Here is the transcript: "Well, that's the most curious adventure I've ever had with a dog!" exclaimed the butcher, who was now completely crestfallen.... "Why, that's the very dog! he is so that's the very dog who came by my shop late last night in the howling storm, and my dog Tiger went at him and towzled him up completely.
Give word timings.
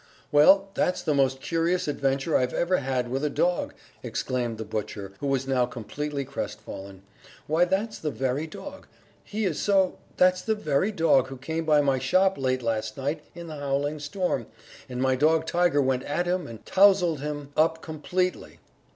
"Well, 0.31 0.71
that's 0.73 1.03
the 1.03 1.13
most 1.13 1.41
curious 1.41 1.87
adventure 1.87 2.35
I've 2.35 2.55
ever 2.55 2.77
had 2.77 3.07
with 3.07 3.23
a 3.23 3.29
dog!" 3.29 3.75
exclaimed 4.01 4.57
the 4.57 4.65
butcher, 4.65 5.13
who 5.19 5.27
was 5.27 5.45
now 5.47 5.67
completely 5.67 6.25
crestfallen.... 6.25 7.03
"Why, 7.45 7.65
that's 7.65 7.99
the 7.99 8.09
very 8.09 8.47
dog! 8.47 8.87
he 9.23 9.45
is 9.45 9.59
so 9.59 9.99
that's 10.17 10.41
the 10.41 10.55
very 10.55 10.91
dog 10.91 11.27
who 11.27 11.37
came 11.37 11.65
by 11.65 11.81
my 11.81 11.99
shop 11.99 12.39
late 12.39 12.63
last 12.63 12.97
night 12.97 13.21
in 13.35 13.45
the 13.45 13.57
howling 13.59 13.99
storm, 13.99 14.47
and 14.89 15.03
my 15.03 15.15
dog 15.15 15.45
Tiger 15.45 15.83
went 15.83 16.01
at 16.05 16.25
him 16.25 16.47
and 16.47 16.65
towzled 16.65 17.19
him 17.19 17.51
up 17.55 17.83
completely. 17.83 18.57